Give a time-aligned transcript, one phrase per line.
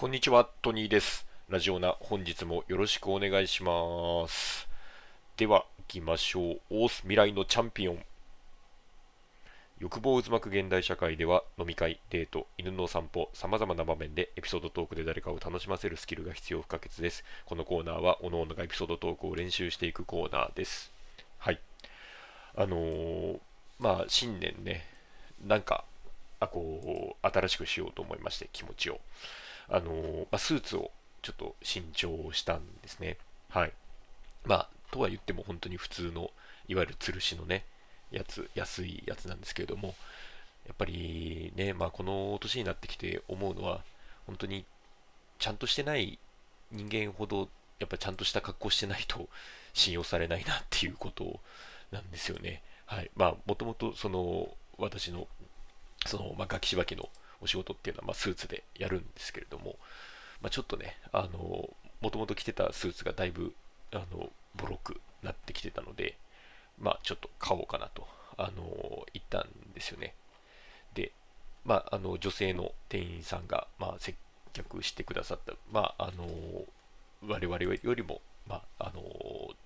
[0.00, 1.26] こんにちは、トニーです。
[1.48, 4.68] ラジオナ、本日もよろしくお願いします。
[5.36, 6.60] では、行きましょう。
[6.70, 8.04] オース未来のチャンピオン。
[9.80, 17.24] 欲望渦巻く現代社会では、飲み会、デート、犬の散歩、様々な場面でエピソードトークで誰かを楽しませるスキルが必要不可欠です。
[17.44, 20.92] このコーナーは、各々がエピソードトークを練習していくコーナーです。
[21.38, 21.58] はい。
[22.54, 23.40] あのー
[23.80, 24.86] まあ、新年ね、
[25.44, 25.82] なんか、
[26.38, 29.00] あ、こう、新しくしようと思いまして、気持ちを。
[29.68, 30.90] あのーまあ、スーツを
[31.22, 33.18] ちょっと新調したんですね。
[33.50, 33.72] はい。
[34.44, 36.30] まあ、とは言っても本当に普通の、
[36.68, 37.64] いわゆる吊るしのね、
[38.10, 39.94] やつ、安いやつなんですけれども、
[40.66, 43.82] やっぱりね、まあ、この年になってきて思うのは、
[44.26, 44.64] 本当に
[45.38, 46.18] ちゃんとしてない
[46.70, 47.48] 人間ほど、
[47.78, 49.28] やっぱちゃんとした格好してないと
[49.72, 51.40] 信用されないなっていうこと
[51.90, 52.62] なんですよね。
[52.86, 53.10] はい。
[53.16, 54.48] まあ、もともとその、
[54.78, 55.26] 私の、
[56.06, 57.08] その、まあ、楽器しばきの
[57.40, 59.76] お仕事っていうのは、まあ、スーツでやるんですけれども、
[60.40, 61.70] まあ、ちょっとね、あの、
[62.00, 63.54] もともと着てたスーツがだいぶ、
[63.92, 66.16] あの、ボロくなってきてたので、
[66.78, 70.14] まあ、ちょっと買おうかなと、あの、言ったんですよね。
[70.94, 71.12] で、
[71.64, 74.14] まあ、あの、女性の店員さんが、まあ、接
[74.52, 76.28] 客してくださった、まあ、あの、
[77.26, 79.02] 我々よりも、まあ、あの、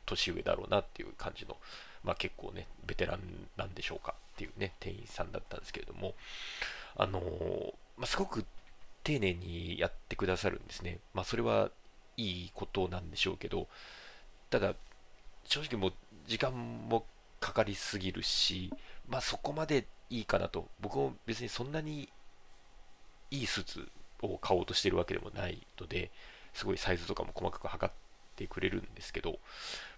[0.06, 1.56] 年上だろうなっていう感じの、
[2.02, 3.20] まあ、結構ね、ベテラン
[3.56, 6.14] なんでしょうかっていうね、店員さんだったんですけれども、
[6.96, 7.20] あの
[7.96, 8.44] まあ、すごく
[9.04, 10.98] 丁寧にやってくださるんですね。
[11.14, 11.70] まあ、それは
[12.16, 13.68] いいことなんでしょうけど、
[14.50, 14.74] ただ、
[15.44, 15.92] 正直もう
[16.26, 17.04] 時間も
[17.40, 18.72] かかりすぎるし、
[19.08, 22.08] まあ、そこまでいいかなと、僕も別にそんなに
[23.30, 23.88] いいスーツ
[24.20, 26.10] を買おうとしてるわけでもないので、
[26.54, 27.94] すごいサイズとかも細かく測っ
[28.36, 29.38] てくれるんですけど、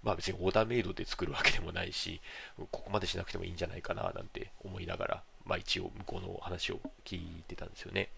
[0.03, 2.21] まあ別にオーダーメイドで作るわけでもないし、
[2.57, 8.09] ここまでしなくてもいいんじゃないかななんて思いながら、まあ一応向こうの話を聞いてたんですよね。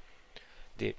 [0.79, 0.97] で、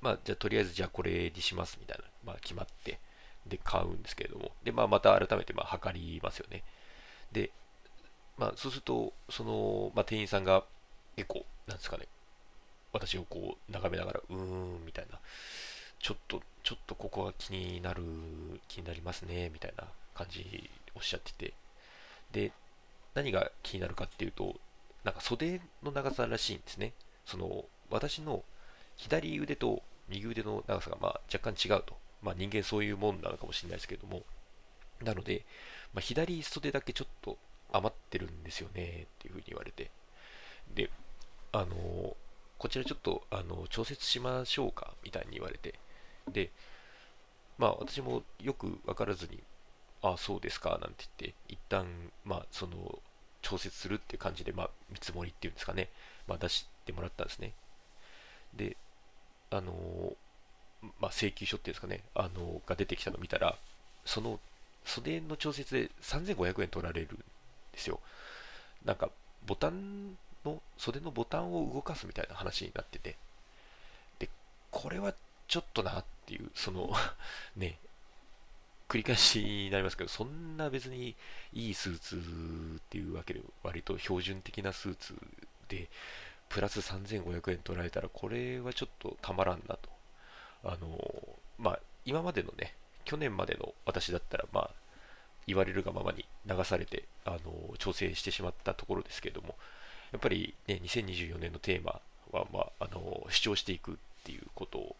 [0.00, 2.98] まあじゃあとりあえずじゃあこれにしますみたいな、まあ決まって、
[3.46, 6.62] で買うんですけれども、で、まあまた改めてまあ測りますよね。
[7.32, 7.50] で、
[8.38, 10.64] まあそうすると、その、まあ店員さんが
[11.16, 12.06] 結構、なんですかね、
[12.92, 15.18] 私をこう眺めながら、うーん、みたいな、
[16.00, 18.02] ちょっと、ちょっとここが気になる、
[18.68, 19.84] 気になりますね、みたいな
[20.14, 21.54] 感じおっしゃってて、
[22.32, 22.52] で、
[23.14, 24.56] 何が気になるかっていうと、
[25.04, 26.92] なんか袖の長さらしいんですね。
[27.24, 28.44] その、私の
[28.96, 31.96] 左腕と右腕の長さがまあ若干違うと。
[32.22, 34.22] まあ人間そういうもんなのかもしれないですけれども、
[35.02, 35.44] なので、
[35.94, 37.38] まあ、左袖だけちょっと
[37.72, 39.90] 余ってるんですよね、っていうふうに言われて。
[40.74, 40.90] で、
[41.52, 42.16] あの
[42.58, 45.78] こちらちょっと、あの調節しましょうか、みたいに言われて。
[46.28, 46.50] で、
[47.58, 49.42] まあ私もよくわからずに、
[50.02, 51.86] ああそうですか、なんて言って、一旦、
[52.24, 52.98] まあその、
[53.42, 55.88] 調節するって感じで、まあ見積もりっていうんですかね、
[56.26, 57.52] まあ出してもらったんですね。
[58.54, 58.76] で、
[59.50, 60.16] あの
[61.00, 63.56] まあ請求書っていうんですかね、あのが出てきたの見たら、
[64.04, 64.40] その
[64.84, 67.16] 袖の調節で3500円取られるん
[67.72, 68.00] ですよ。
[68.84, 69.10] なんか、
[69.46, 73.16] ボタンの、袖のボタンを動かすみたいな話になってて、
[74.18, 74.28] で、
[74.70, 75.14] これは
[75.50, 76.94] ちょっとなっていう、その
[77.56, 77.76] ね、
[78.88, 81.16] 繰り返しになりますけど、そんな別に
[81.52, 85.14] いいスーツっていうわけで、割と標準的なスーツ
[85.68, 85.88] で、
[86.48, 89.90] プラス3500円取られたら、これはちょっとたまらんなと。
[90.62, 92.74] あの、まあ、今までのね、
[93.04, 94.70] 去年までの私だったら、まあ、
[95.48, 99.56] 言われるがままに流されて、あの、調整してしまったところですけれども、
[100.12, 102.00] やっぱりね、2024年のテーマ
[102.30, 104.94] は、まあ、あの、主張していくっていうことなので、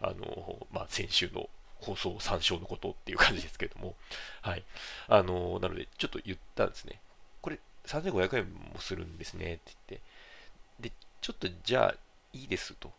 [0.00, 1.48] あの、まあ、先週の
[1.80, 3.94] 放送参照のことっていう感じですけれども、
[4.42, 4.64] はい。
[5.08, 7.00] あの、なので、ちょっと言ったんですね。
[7.40, 11.94] これ、3500円もするんですねって言って、で、ちょっとじゃあ、
[12.32, 12.92] いいですと。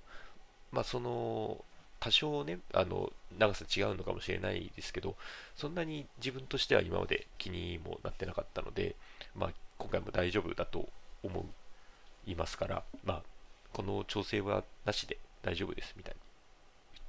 [0.71, 1.63] まあ、その、
[1.99, 5.15] 多少ね、あの、長さ違うのかもしれないですけど、
[5.55, 8.95] そんなに自分としては今まで気にもなってなかったので、
[9.35, 10.89] まあ、今回も大丈夫だと
[11.23, 11.45] 思
[12.25, 13.23] いますから、まあ、
[13.73, 16.18] この調整はなしで大丈夫ですみたいに言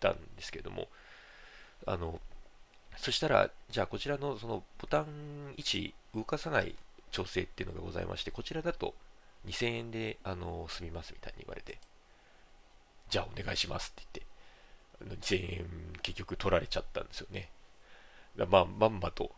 [0.09, 0.89] ったんですけども、
[1.87, 2.19] あの、
[2.97, 6.75] そしたら、じゃあこちらのそのボタン位置動かさない
[7.11, 8.95] 調整っていうのがございまして、こちらだと
[9.47, 11.79] 2000円であの済みますみたいに言われて、
[13.11, 14.23] じゃあお願いしますって
[15.01, 15.67] 言って、2000円
[16.03, 17.49] 結局取られちゃったんですよね。
[18.37, 19.31] だまあ、まんまと、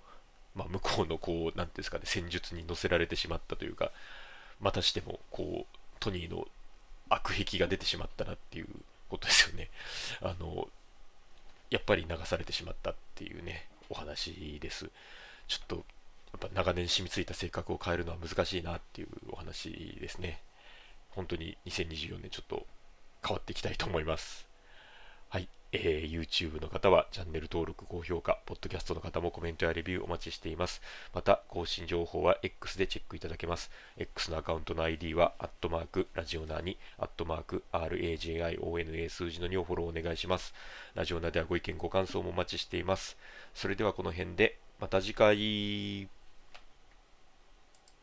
[0.54, 3.90] まあ、向こうのこう、なんですかね、戦術に乗せられてしまったというか、
[4.60, 6.46] またしても、こう、トニーの
[7.08, 8.66] 悪癖が出てしまったなっていう。
[10.22, 10.68] あの、
[11.70, 14.90] やっぱり流されてしまったっていうね、お話です。
[15.48, 15.82] ちょっと、や
[16.36, 20.40] っぱ長年染みついた性格を変えるのは難しいなっていうお話ですね。
[21.10, 22.66] 本当に2024年ちょっと
[23.26, 24.46] 変わっていきたいと思います。
[25.28, 25.48] はい。
[25.74, 30.82] えー、YouTube の方はチャンネル登録、高評価、ポッドキャストの方もコメントやレビューお待ちしています。
[31.14, 33.70] また、更新情報は X でチェックいただけます。
[33.96, 40.52] X のアカウントの ID は、アットマーク、ラジオナーに、アットマーク、RAJIONA 数字の2をフォローお願いします。
[40.94, 43.16] ラジオナではご意見、ご感想もお待ちしています。
[43.54, 46.21] それではこの辺で、また次回。